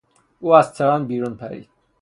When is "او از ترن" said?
0.39-1.05